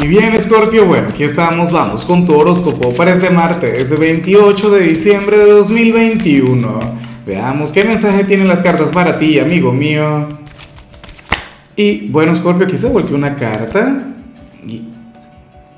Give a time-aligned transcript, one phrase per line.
[0.00, 4.80] Y bien, Scorpio, bueno, aquí estamos, vamos con tu horóscopo para este martes 28 de
[4.80, 6.78] diciembre de 2021.
[7.26, 10.28] Veamos qué mensaje tienen las cartas para ti, amigo mío.
[11.74, 14.04] Y bueno, Scorpio, aquí se volteó una carta.
[14.64, 14.84] Y,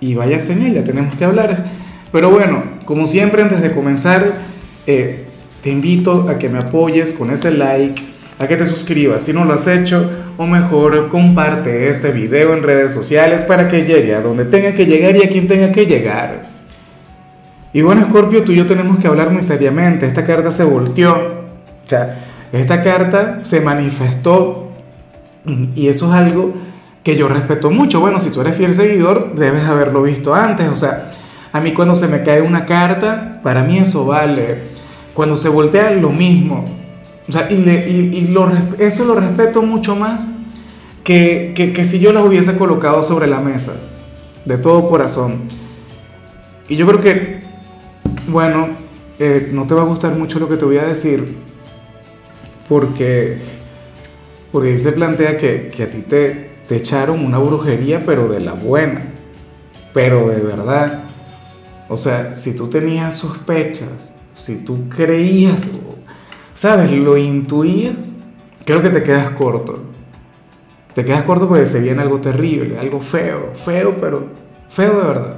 [0.01, 1.71] y vaya señal, ya tenemos que hablar.
[2.13, 4.35] Pero bueno, como siempre, antes de comenzar,
[4.87, 5.29] eh,
[5.63, 8.03] te invito a que me apoyes con ese like,
[8.41, 12.63] a que te suscribas si no lo has hecho o mejor comparte este video en
[12.63, 15.85] redes sociales para que llegue a donde tenga que llegar y a quien tenga que
[15.85, 16.45] llegar.
[17.75, 20.07] Y bueno, Scorpio, tú y yo tenemos que hablar muy seriamente.
[20.07, 21.13] Esta carta se volteó.
[21.13, 24.73] O sea, esta carta se manifestó
[25.75, 26.55] y eso es algo
[27.05, 28.01] que yo respeto mucho.
[28.01, 30.67] Bueno, si tú eres fiel seguidor, debes haberlo visto antes.
[30.69, 31.11] O sea,
[31.53, 34.71] a mí cuando se me cae una carta, para mí eso vale.
[35.13, 36.80] Cuando se voltea lo mismo.
[37.31, 40.27] O sea, y, le, y, lo, eso lo respeto mucho más
[41.05, 43.77] que, que, que, si yo las hubiese colocado sobre la mesa,
[44.45, 45.43] de todo corazón.
[46.69, 47.41] Y yo creo que,
[48.27, 48.71] bueno,
[49.21, 51.37] eh, no te va a gustar mucho lo que te voy a decir,
[52.69, 53.39] porque,
[54.51, 58.41] porque ahí se plantea que, que a ti te, te echaron una brujería, pero de
[58.41, 59.05] la buena,
[59.95, 61.05] pero de verdad.
[61.89, 65.71] O sea, si tú tenías sospechas, si tú creías
[66.61, 66.93] ¿sabes?
[66.93, 68.17] Lo intuías,
[68.67, 69.83] creo que te quedas corto.
[70.95, 74.27] Te quedas corto porque se viene algo terrible, algo feo, feo, pero
[74.69, 75.37] feo de verdad.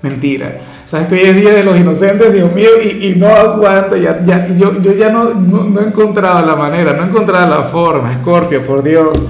[0.00, 0.60] Mentira.
[0.86, 4.48] Sabes que hoy es Día de los Inocentes, Dios mío, y, no aguanto, ya, ya,
[4.56, 8.14] yo, yo ya no, no, no, he encontrado la manera, no he encontrado la forma,
[8.14, 9.22] Scorpio, por Dios.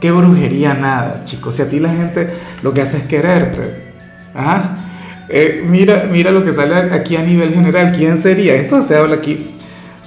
[0.00, 1.56] Qué brujería nada, chicos.
[1.56, 2.30] Si a ti la gente
[2.62, 3.92] lo que hace es quererte.
[4.34, 4.76] ¿Ah?
[5.28, 7.92] Eh, mira, mira lo que sale aquí a nivel general.
[7.94, 8.54] ¿Quién sería?
[8.54, 9.57] Esto se habla aquí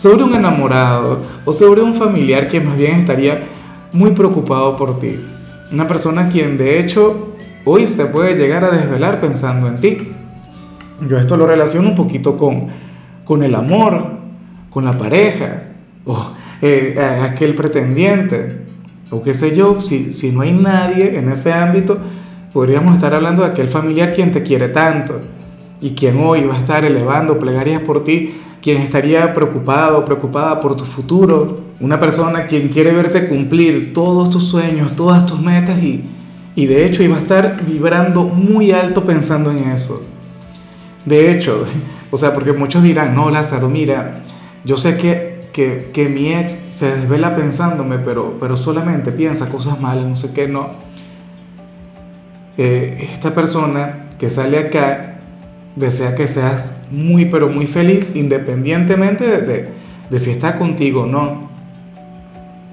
[0.02, 3.44] sobre un enamorado o sobre un familiar que más bien estaría
[3.94, 5.19] muy preocupado por ti.
[5.71, 7.35] Una persona quien de hecho
[7.66, 9.97] hoy se puede llegar a desvelar pensando en ti.
[11.07, 12.69] Yo esto lo relaciono un poquito con,
[13.23, 14.07] con el amor,
[14.72, 15.66] con la pareja,
[16.03, 16.31] o
[16.63, 18.66] eh, aquel pretendiente,
[19.11, 22.00] o qué sé yo, si, si no hay nadie en ese ámbito,
[22.51, 25.22] podríamos estar hablando de aquel familiar quien te quiere tanto
[25.81, 30.78] y quien hoy va a estar elevando plegarias por ti quien estaría preocupado preocupada por
[30.78, 36.06] tu futuro, una persona quien quiere verte cumplir todos tus sueños, todas tus metas y,
[36.56, 40.06] y de hecho iba a estar vibrando muy alto pensando en eso.
[41.06, 41.66] De hecho,
[42.12, 44.22] o sea, porque muchos dirán, no, Lázaro, mira,
[44.64, 49.80] yo sé que, que, que mi ex se desvela pensándome, pero, pero solamente piensa cosas
[49.81, 50.68] malas, no sé qué, no.
[52.58, 55.10] Eh, esta persona que sale acá
[55.76, 59.70] desea que seas muy, pero muy feliz, independientemente de,
[60.09, 61.50] de, si está contigo o no.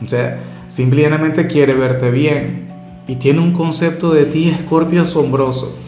[0.05, 2.69] O sea, simplemente quiere verte bien
[3.07, 5.79] y tiene un concepto de ti, Escorpio, asombroso.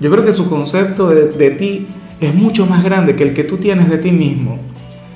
[0.00, 1.86] Yo creo que su concepto de, de, ti
[2.20, 4.58] es mucho más grande que el que tú tienes de ti mismo.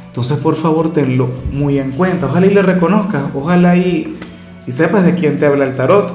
[0.07, 2.27] Entonces, por favor, tenlo muy en cuenta.
[2.27, 4.17] Ojalá y le reconozcas, ojalá y,
[4.67, 6.13] y sepas de quién te habla el tarot.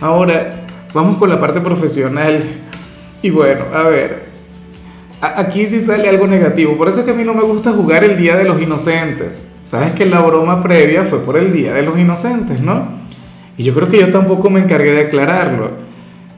[0.00, 2.61] Ahora, vamos con la parte profesional.
[3.22, 4.24] Y bueno, a ver,
[5.20, 6.76] aquí sí sale algo negativo.
[6.76, 9.46] Por eso es que a mí no me gusta jugar el Día de los Inocentes.
[9.64, 13.00] Sabes que la broma previa fue por el Día de los Inocentes, ¿no?
[13.56, 15.70] Y yo creo que yo tampoco me encargué de aclararlo.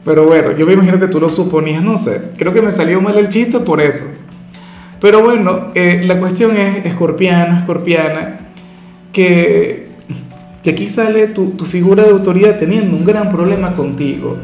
[0.03, 2.31] Pero bueno, yo me imagino que tú lo suponías, no sé.
[2.37, 4.05] Creo que me salió mal el chiste por eso.
[5.01, 8.51] Pero bueno, eh, la cuestión es, escorpiano, escorpiana,
[9.11, 9.87] que,
[10.63, 14.37] que aquí sale tu, tu figura de autoridad teniendo un gran problema contigo.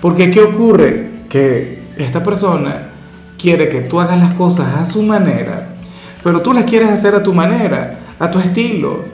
[0.00, 1.10] Porque ¿qué ocurre?
[1.28, 2.90] Que esta persona
[3.38, 5.74] quiere que tú hagas las cosas a su manera,
[6.22, 9.04] pero tú las quieres hacer a tu manera, a tu estilo.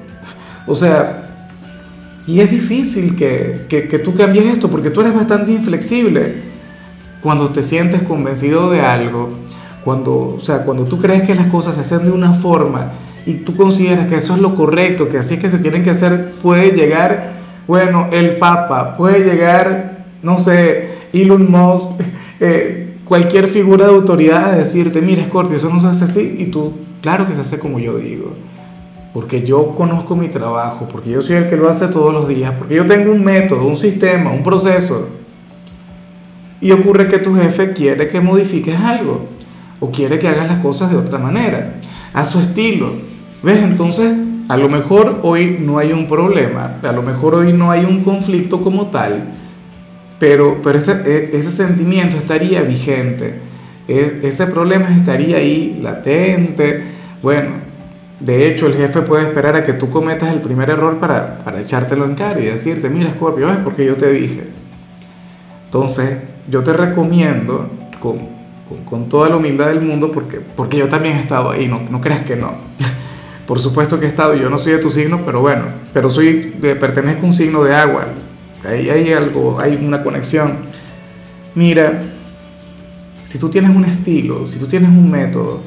[0.66, 1.20] O sea,
[2.26, 6.34] y es difícil que, que, tú cambies esto porque tú eres bastante inflexible
[7.22, 9.30] cuando te sientes convencido de algo,
[9.84, 12.92] cuando, o sea, cuando tú crees que las cosas se hacen de una forma
[13.26, 15.90] y tú consideras que eso es lo correcto, que así es que se tienen que
[15.90, 17.32] hacer, puede llegar,
[17.66, 22.00] bueno, el Papa, puede llegar, no sé, Elon Musk,
[22.40, 22.79] eh,
[23.10, 26.74] cualquier figura de autoridad a decirte, mira Scorpio, eso no se hace así, y tú,
[27.02, 28.34] claro que se hace como yo digo,
[29.12, 32.54] porque yo conozco mi trabajo, porque yo soy el que lo hace todos los días,
[32.56, 35.08] porque yo tengo un método, un sistema, un proceso.
[36.60, 39.26] Y ocurre que tu jefe quiere que modifiques algo,
[39.80, 41.80] o quiere que hagas las cosas de otra manera,
[42.12, 42.92] a su estilo.
[43.42, 43.60] ¿Ves?
[43.64, 44.16] Entonces,
[44.46, 48.04] a lo mejor hoy no hay un problema, a lo mejor hoy no hay un
[48.04, 49.39] conflicto como tal,
[50.20, 53.34] pero, pero ese, e, ese sentimiento estaría vigente,
[53.88, 56.84] e, ese problema estaría ahí latente.
[57.22, 57.52] Bueno,
[58.20, 61.60] de hecho el jefe puede esperar a que tú cometas el primer error para, para
[61.60, 64.44] echártelo en cara y decirte, mira Scorpio, es porque yo te dije.
[65.64, 66.18] Entonces,
[66.48, 68.18] yo te recomiendo, con,
[68.68, 71.80] con, con, toda la humildad del mundo, porque, porque yo también he estado ahí, no,
[71.88, 72.52] no creas que no.
[73.46, 75.64] Por supuesto que he estado, yo no soy de tu signo, pero bueno,
[75.94, 78.08] pero soy, pertenezco a un signo de agua.
[78.64, 80.58] Ahí hay algo, hay una conexión.
[81.54, 82.02] Mira,
[83.24, 85.60] si tú tienes un estilo, si tú tienes un método,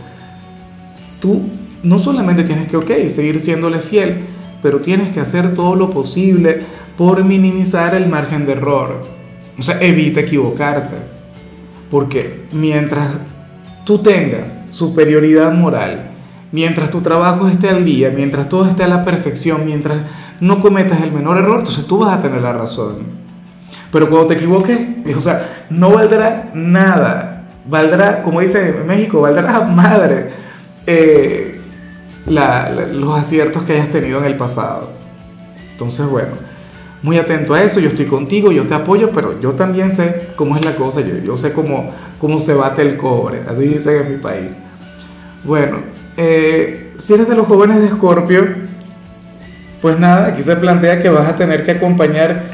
[1.20, 1.50] tú
[1.82, 4.26] no solamente tienes que, ok, seguir siéndole fiel,
[4.62, 6.62] pero tienes que hacer todo lo posible
[6.98, 9.02] por minimizar el margen de error.
[9.58, 10.96] O sea, evita equivocarte.
[11.92, 13.10] Porque mientras
[13.86, 16.13] tú tengas superioridad moral,
[16.54, 20.04] mientras tu trabajo esté al día, mientras todo esté a la perfección, mientras
[20.40, 23.00] no cometas el menor error, entonces tú vas a tener la razón.
[23.92, 24.80] Pero cuando te equivoques,
[25.18, 27.46] o sea, no valdrá nada.
[27.68, 30.30] Valdrá, como dice México, valdrá madre.
[30.86, 31.60] Eh,
[32.28, 34.92] los aciertos que hayas tenido en el pasado.
[35.72, 36.34] Entonces, bueno,
[37.02, 40.56] muy atento a eso, yo estoy contigo, yo te apoyo, pero yo también sé cómo
[40.56, 44.12] es la cosa, yo, yo sé cómo, cómo se bate el cobre, así dicen en
[44.12, 44.58] mi país.
[45.44, 45.78] Bueno,
[46.18, 48.46] eh, si eres de los jóvenes de Escorpio,
[49.82, 52.46] pues nada, aquí se plantea que vas a tener que acompañar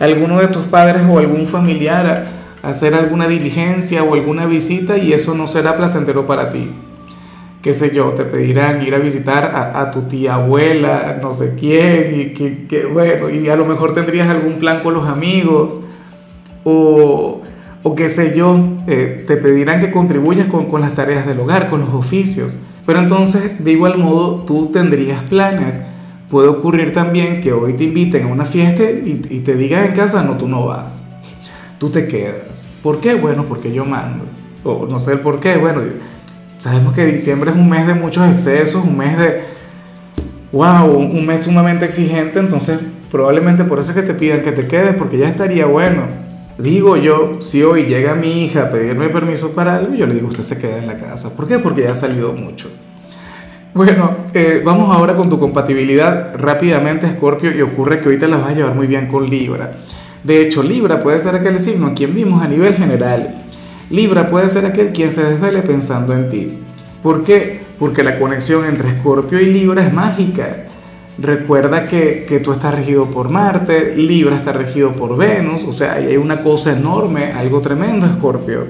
[0.00, 2.26] a alguno de tus padres o algún familiar
[2.62, 6.70] a hacer alguna diligencia o alguna visita y eso no será placentero para ti
[7.62, 12.20] qué sé yo, te pedirán ir a visitar a, tu tía abuela, no sé quién,
[12.20, 15.76] y que, bueno, y a lo mejor tendrías algún plan con los amigos,
[16.64, 17.42] o,
[17.82, 21.68] o qué sé yo, eh, te pedirán que contribuyas con, con las tareas del hogar,
[21.68, 22.58] con los oficios.
[22.88, 25.78] Pero entonces, de igual modo, tú tendrías planes.
[26.30, 30.22] Puede ocurrir también que hoy te inviten a una fiesta y, te digan en casa,
[30.22, 31.06] no, tú no vas,
[31.78, 32.64] tú te quedas.
[32.82, 33.14] ¿Por qué?
[33.14, 34.24] Bueno, porque yo mando.
[34.64, 35.82] O no sé el por qué, bueno,
[36.60, 39.42] Sabemos que diciembre es un mes de muchos excesos, un mes de,
[40.50, 42.80] wow, un mes sumamente exigente, entonces
[43.10, 46.04] probablemente por eso es que te pidan que te quedes, porque ya estaría bueno.
[46.58, 50.28] Digo yo, si hoy llega mi hija a pedirme permiso para algo, yo le digo,
[50.28, 51.36] usted se queda en la casa.
[51.36, 51.58] ¿Por qué?
[51.58, 52.68] Porque ya ha salido mucho.
[53.74, 58.50] Bueno, eh, vamos ahora con tu compatibilidad rápidamente, Scorpio, y ocurre que ahorita la vas
[58.50, 59.78] a llevar muy bien con Libra.
[60.24, 63.44] De hecho, Libra puede ser aquel signo a quien vimos a nivel general
[63.90, 66.58] Libra puede ser aquel quien se desvele pensando en ti.
[67.02, 67.60] ¿Por qué?
[67.78, 70.67] Porque la conexión entre Escorpio y Libra es mágica.
[71.20, 75.94] Recuerda que, que, tú estás regido por Marte, Libra está regido por Venus, o sea,
[75.94, 78.66] hay una cosa enorme, algo tremendo, Escorpio.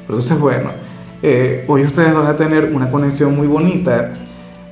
[0.00, 0.70] Entonces, bueno,
[1.22, 4.14] eh, hoy ustedes van a tener una conexión muy bonita.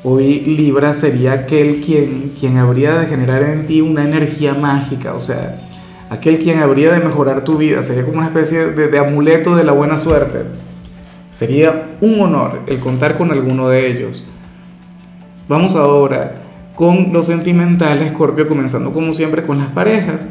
[0.02, 5.20] Hoy Libra sería aquel quien, quien habría de generar en ti una energía mágica, o
[5.20, 5.68] sea,
[6.08, 9.72] aquel quien habría de mejorar tu vida, sería como una especie de, amuleto de la
[9.72, 10.44] buena suerte.
[11.30, 14.26] Sería un honor el contar con alguno de ellos.
[15.48, 16.39] Vamos ahora
[16.80, 20.26] con lo sentimental, Scorpio, comenzando como siempre con las parejas.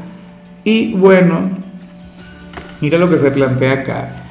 [0.64, 1.52] Y bueno,
[2.82, 4.26] mira lo que se plantea acá.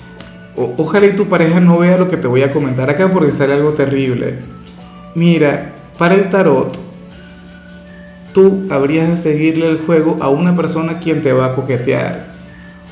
[0.57, 3.53] ojalá y tu pareja no vea lo que te voy a comentar acá porque sale
[3.53, 4.41] algo terrible.
[5.15, 6.77] Mira, para el tarot,
[8.35, 12.35] tú habrías de seguirle el juego a una persona quien te va a coquetear.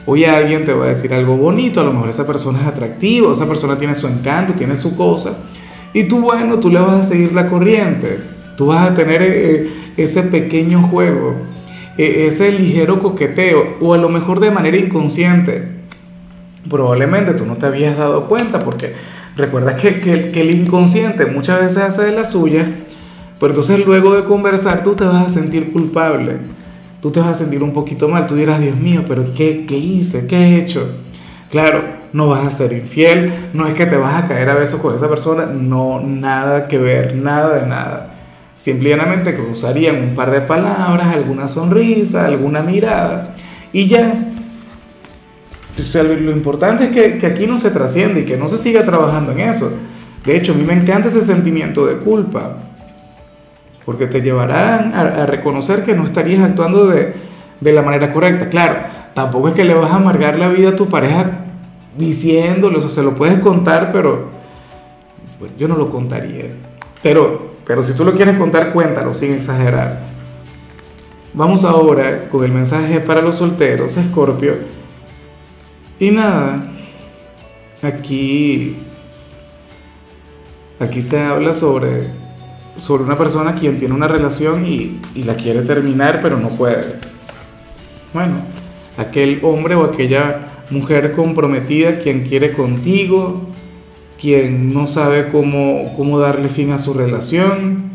[0.07, 3.33] Hoy alguien te va a decir algo bonito, a lo mejor esa persona es atractiva,
[3.33, 5.37] esa persona tiene su encanto, tiene su cosa,
[5.93, 9.71] y tú, bueno, tú le vas a seguir la corriente, tú vas a tener eh,
[9.97, 11.35] ese pequeño juego,
[11.99, 15.77] e, ese ligero coqueteo, o a lo mejor de manera inconsciente.
[16.69, 18.93] Probablemente tú no te habías dado cuenta, porque
[19.37, 22.67] recuerda que, que, que el inconsciente muchas veces hace de la suya
[23.39, 26.39] pero entonces luego de conversar tú te vas a sentir culpable,
[27.03, 29.77] tú te vas a sentir un poquito mal, tú dirás, Dios mío, pero ¿qué, qué
[29.77, 30.27] hice?
[30.27, 31.01] ¿Qué he hecho?
[31.51, 34.81] Claro, no vas a ser infiel, no es que te vas a caer a besos
[34.81, 38.15] con esa persona, no, nada que ver, nada de nada.
[38.57, 43.35] Simplemente cruzarían un par de palabras, alguna sonrisa, alguna mirada
[43.73, 44.15] y ya.
[45.79, 48.59] O sea, lo, importante es que, que aquí no se trasciende y que no se
[48.59, 49.73] siga trabajando en eso.
[50.25, 52.57] De hecho, a mí me encanta ese sentimiento de culpa
[53.87, 57.15] porque te llevarán a, reconocer que no estarías actuando de,
[57.61, 58.51] la manera correcta.
[58.51, 58.75] Claro,
[59.15, 61.45] tampoco es que le vas a amargar la vida a tu pareja
[61.97, 64.31] diciéndole, o se lo puedes contar, pero
[65.57, 66.47] yo no lo contaría.
[67.01, 70.01] Pero, pero si tú lo quieres contar, cuéntalo sin exagerar.
[71.35, 74.55] Vamos ahora con el mensaje para los solteros, Escorpio.
[75.99, 76.73] Y nada,
[77.83, 78.77] aquí,
[80.79, 82.27] aquí se habla sobre
[82.77, 86.97] sobre una persona quien tiene una relación y, la quiere terminar pero no puede.
[88.13, 88.37] Bueno,
[88.97, 93.49] aquel hombre o aquella mujer comprometida quien quiere contigo,
[94.21, 97.91] quien no sabe cómo, cómo darle fin a su relación,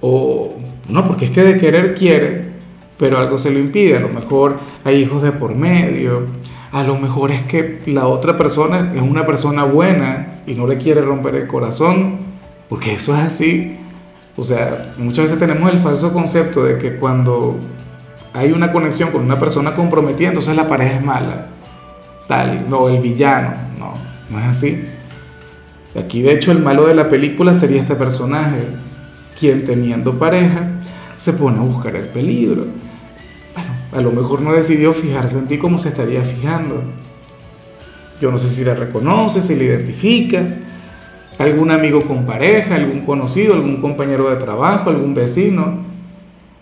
[0.00, 0.54] o
[0.88, 2.52] no, porque es que de querer quiere,
[2.98, 3.96] pero algo se lo impide.
[3.96, 6.26] A lo mejor hay hijos de por medio.
[6.72, 10.78] A lo mejor es que la otra persona es una persona buena y no le
[10.78, 12.18] quiere romper el corazón,
[12.68, 13.76] porque eso es así.
[14.36, 17.58] O sea, muchas veces tenemos el falso concepto de que cuando
[18.32, 21.48] hay una conexión con una persona comprometida, entonces la pareja es mala.
[22.26, 23.54] Tal, no, el villano.
[23.78, 23.92] No,
[24.30, 24.88] no es así.
[25.98, 28.60] Aquí de hecho el malo de la película sería este personaje,
[29.38, 30.70] quien teniendo pareja
[31.16, 32.66] se pone a buscar el peligro.
[33.54, 36.82] Bueno, a lo mejor no decidió fijarse en ti como se estaría fijando.
[38.20, 40.60] Yo no sé si la reconoces, si la identificas,
[41.38, 45.78] algún amigo con pareja, algún conocido, algún compañero de trabajo, algún vecino.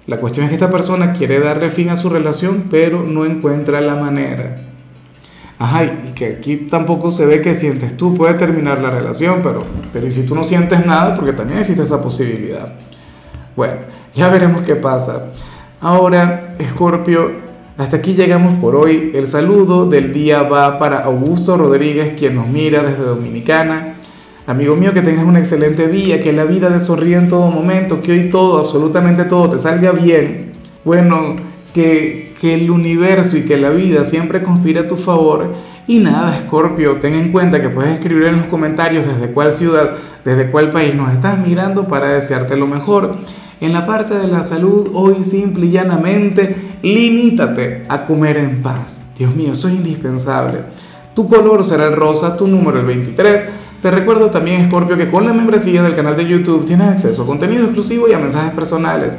[0.06, 3.80] La cuestión es que esta persona quiere darle fin a su relación, pero no encuentra
[3.80, 4.69] la manera.
[5.60, 9.60] Ajá, y que aquí tampoco se ve que sientes tú, puede terminar la relación, pero,
[9.92, 11.14] pero ¿y si tú no sientes nada?
[11.14, 12.72] Porque también existe esa posibilidad.
[13.54, 13.74] Bueno,
[14.14, 15.32] ya veremos qué pasa.
[15.82, 17.30] Ahora, Escorpio,
[17.76, 19.12] hasta aquí llegamos por hoy.
[19.14, 23.96] El saludo del día va para Augusto Rodríguez, quien nos mira desde Dominicana.
[24.46, 28.00] Amigo mío, que tengas un excelente día, que la vida te sonríe en todo momento,
[28.00, 30.52] que hoy todo, absolutamente todo, te salga bien.
[30.86, 31.36] Bueno,
[31.74, 35.52] que, que el universo y que la vida siempre conspire a tu favor.
[35.86, 39.90] Y nada, Scorpio, ten en cuenta que puedes escribir en los comentarios desde cuál ciudad,
[40.24, 43.16] desde cuál país nos estás mirando para desearte lo mejor.
[43.60, 49.12] En la parte de la salud, hoy simple y llanamente, limítate a comer en paz.
[49.18, 50.60] Dios mío, eso es indispensable.
[51.14, 53.48] Tu color será el rosa, tu número el 23.
[53.82, 57.26] Te recuerdo también, Scorpio, que con la membresía del canal de YouTube tienes acceso a
[57.26, 59.18] contenido exclusivo y a mensajes personales